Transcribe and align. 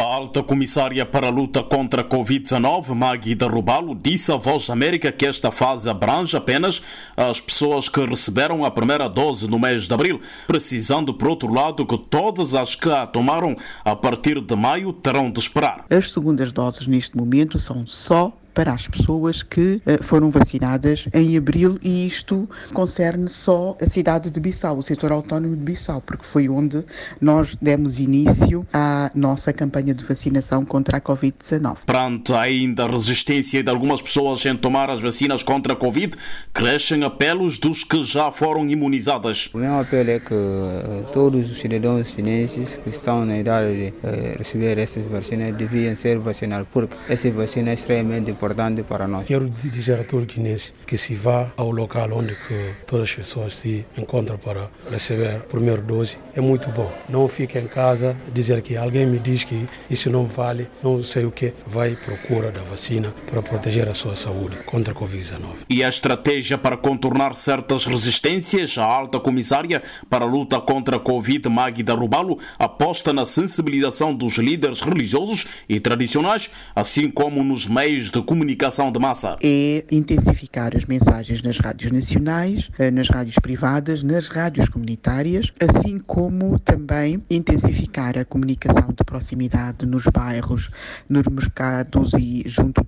A 0.00 0.02
alta 0.02 0.42
comissária 0.42 1.04
para 1.04 1.26
a 1.26 1.30
luta 1.30 1.62
contra 1.62 2.00
a 2.00 2.04
Covid-19, 2.04 2.94
Maggie 2.94 3.36
Rubalo, 3.38 3.94
disse 3.94 4.32
à 4.32 4.36
Voz 4.36 4.66
da 4.66 4.72
América 4.72 5.12
que 5.12 5.26
esta 5.26 5.50
fase 5.50 5.90
abrange 5.90 6.34
apenas 6.34 6.80
as 7.14 7.38
pessoas 7.38 7.86
que 7.86 8.02
receberam 8.06 8.64
a 8.64 8.70
primeira 8.70 9.10
dose 9.10 9.46
no 9.46 9.58
mês 9.58 9.86
de 9.86 9.92
abril, 9.92 10.18
precisando, 10.46 11.12
por 11.12 11.28
outro 11.28 11.52
lado, 11.52 11.84
que 11.84 11.98
todas 11.98 12.54
as 12.54 12.74
que 12.74 12.90
a 12.90 13.06
tomaram 13.06 13.54
a 13.84 13.94
partir 13.94 14.40
de 14.40 14.56
maio 14.56 14.90
terão 14.90 15.30
de 15.30 15.38
esperar. 15.38 15.84
As 15.90 16.10
segundas 16.10 16.50
doses 16.50 16.86
neste 16.86 17.14
momento 17.14 17.58
são 17.58 17.86
só 17.86 18.32
para 18.60 18.74
as 18.74 18.86
pessoas 18.86 19.42
que 19.42 19.80
uh, 19.86 20.04
foram 20.04 20.30
vacinadas 20.30 21.08
em 21.14 21.34
abril 21.34 21.78
e 21.82 22.06
isto 22.06 22.46
concerne 22.74 23.26
só 23.26 23.74
a 23.80 23.86
cidade 23.86 24.28
de 24.28 24.38
Bissau, 24.38 24.76
o 24.76 24.82
setor 24.82 25.12
autónomo 25.12 25.56
de 25.56 25.62
Bissau, 25.62 26.02
porque 26.02 26.26
foi 26.26 26.46
onde 26.46 26.84
nós 27.18 27.56
demos 27.62 27.98
início 27.98 28.62
à 28.70 29.10
nossa 29.14 29.50
campanha 29.50 29.94
de 29.94 30.04
vacinação 30.04 30.62
contra 30.62 30.98
a 30.98 31.00
Covid-19. 31.00 31.78
Perante 31.86 32.34
ainda 32.34 32.84
a 32.84 32.90
resistência 32.90 33.62
de 33.62 33.70
algumas 33.70 34.02
pessoas 34.02 34.44
em 34.44 34.54
tomar 34.54 34.90
as 34.90 35.00
vacinas 35.00 35.42
contra 35.42 35.72
a 35.72 35.76
Covid, 35.76 36.14
crescem 36.52 37.02
apelos 37.02 37.58
dos 37.58 37.82
que 37.82 38.04
já 38.04 38.30
foram 38.30 38.68
imunizadas. 38.68 39.48
O 39.54 39.58
meu 39.58 39.80
apelo 39.80 40.10
é 40.10 40.20
que 40.20 40.34
uh, 40.34 41.02
todos 41.14 41.50
os 41.50 41.58
cidadãos 41.58 42.08
chineses 42.08 42.78
que 42.84 42.90
estão 42.90 43.24
na 43.24 43.38
idade 43.38 43.74
de 43.74 43.88
uh, 43.88 44.36
receber 44.36 44.76
essas 44.76 45.04
vacinas 45.04 45.56
deviam 45.56 45.96
ser 45.96 46.18
vacinados, 46.18 46.68
porque 46.70 46.94
essa 47.08 47.30
vacina 47.30 47.70
é 47.70 47.72
extremamente 47.72 48.30
importante 48.30 48.49
para 48.88 49.06
nós. 49.06 49.26
Quero 49.26 49.48
dizer 49.48 50.00
a 50.00 50.04
todo 50.04 50.26
guinense 50.26 50.72
que 50.86 50.96
se 50.96 51.14
vá 51.14 51.50
ao 51.56 51.70
local 51.70 52.10
onde 52.12 52.36
todas 52.86 53.08
as 53.08 53.14
pessoas 53.14 53.54
se 53.54 53.84
encontram 53.96 54.38
para 54.38 54.70
receber 54.90 55.36
a 55.36 55.40
primeira 55.40 55.80
dose, 55.80 56.18
é 56.34 56.40
muito 56.40 56.68
bom. 56.70 56.92
Não 57.08 57.28
fique 57.28 57.58
em 57.58 57.66
casa 57.66 58.16
dizer 58.32 58.60
que 58.62 58.76
alguém 58.76 59.06
me 59.06 59.18
diz 59.18 59.44
que 59.44 59.68
isso 59.88 60.10
não 60.10 60.24
vale, 60.26 60.68
não 60.82 61.02
sei 61.02 61.24
o 61.24 61.30
que, 61.30 61.52
vai 61.66 61.96
procura 61.96 62.50
da 62.50 62.62
vacina 62.62 63.14
para 63.30 63.42
proteger 63.42 63.88
a 63.88 63.94
sua 63.94 64.16
saúde 64.16 64.56
contra 64.64 64.92
a 64.92 64.96
Covid-19. 64.96 65.54
E 65.68 65.84
a 65.84 65.88
estratégia 65.88 66.58
para 66.58 66.76
contornar 66.76 67.34
certas 67.34 67.86
resistências, 67.86 68.76
a 68.78 68.84
alta 68.84 69.20
comissária 69.20 69.82
para 70.08 70.24
a 70.24 70.28
luta 70.28 70.60
contra 70.60 70.96
a 70.96 71.00
Covid, 71.00 71.48
Magda 71.48 71.94
Rubalo, 71.94 72.38
aposta 72.58 73.12
na 73.12 73.24
sensibilização 73.24 74.14
dos 74.14 74.38
líderes 74.38 74.80
religiosos 74.80 75.46
e 75.68 75.78
tradicionais, 75.78 76.50
assim 76.74 77.10
como 77.10 77.42
nos 77.44 77.66
meios 77.66 78.10
de 78.10 78.22
comunicação 78.30 78.92
de 78.92 78.98
massa? 79.00 79.36
É 79.42 79.84
intensificar 79.90 80.76
as 80.76 80.84
mensagens 80.84 81.42
nas 81.42 81.58
rádios 81.58 81.90
nacionais, 81.90 82.70
eh, 82.78 82.88
nas 82.88 83.08
rádios 83.08 83.34
privadas, 83.42 84.04
nas 84.04 84.28
rádios 84.28 84.68
comunitárias, 84.68 85.52
assim 85.58 85.98
como 85.98 86.56
também 86.60 87.20
intensificar 87.28 88.16
a 88.16 88.24
comunicação 88.24 88.86
de 88.96 89.02
proximidade 89.04 89.84
nos 89.84 90.04
bairros, 90.04 90.70
nos 91.08 91.26
mercados 91.26 92.12
e 92.14 92.44
junto 92.46 92.84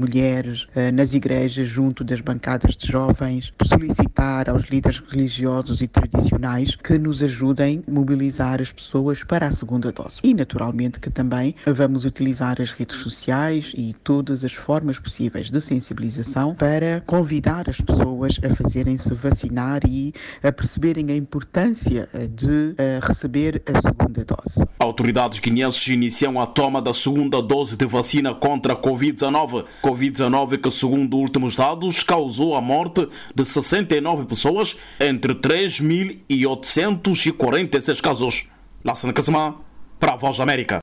mulheres, 0.00 0.66
eh, 0.74 0.90
nas 0.90 1.12
igrejas, 1.12 1.68
junto 1.68 2.02
das 2.02 2.20
bancadas 2.20 2.76
de 2.76 2.86
jovens, 2.86 3.52
solicitar 3.64 4.48
aos 4.48 4.64
líderes 4.64 5.02
religiosos 5.08 5.82
e 5.82 5.86
tradicionais 5.86 6.74
que 6.74 6.98
nos 6.98 7.22
ajudem 7.22 7.84
a 7.86 7.90
mobilizar 7.90 8.60
as 8.60 8.72
pessoas 8.72 9.22
para 9.22 9.46
a 9.46 9.52
segunda 9.52 9.92
dose. 9.92 10.20
E, 10.24 10.32
naturalmente, 10.32 10.98
que 10.98 11.10
também 11.10 11.54
vamos 11.66 12.04
utilizar 12.04 12.60
as 12.60 12.72
redes 12.72 12.96
sociais 12.96 13.72
e 13.76 13.94
todas 14.02 14.44
as 14.44 14.52
formas 14.52 14.98
possíveis 14.98 15.50
de 15.50 15.60
sensibilização 15.60 16.54
para 16.54 17.02
convidar 17.06 17.68
as 17.68 17.80
pessoas 17.80 18.40
a 18.42 18.54
fazerem-se 18.54 19.12
vacinar 19.14 19.82
e 19.86 20.14
a 20.42 20.50
perceberem 20.50 21.10
a 21.10 21.16
importância 21.16 22.08
eh, 22.14 22.26
de 22.26 22.46
uh, 22.46 23.06
receber 23.06 23.62
a 23.66 23.80
segunda 23.80 24.24
dose. 24.24 24.69
Autoridades 24.90 25.38
guineenses 25.38 25.86
iniciam 25.86 26.40
a 26.40 26.46
toma 26.46 26.82
da 26.82 26.92
segunda 26.92 27.40
dose 27.40 27.76
de 27.76 27.86
vacina 27.86 28.34
contra 28.34 28.72
a 28.72 28.76
Covid-19. 28.76 29.64
Covid-19 29.84 30.58
que, 30.58 30.68
segundo 30.68 31.16
últimos 31.16 31.54
dados, 31.54 32.02
causou 32.02 32.56
a 32.56 32.60
morte 32.60 33.08
de 33.32 33.44
69 33.44 34.24
pessoas, 34.24 34.76
entre 34.98 35.32
3.846 35.36 38.00
casos. 38.00 38.48
Lassana 38.84 39.12
Kazama, 39.12 39.60
para 40.00 40.14
a 40.14 40.16
Voz 40.16 40.38
da 40.38 40.42
América. 40.42 40.78